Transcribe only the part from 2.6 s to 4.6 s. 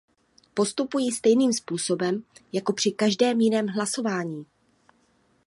při každém jiném hlasování.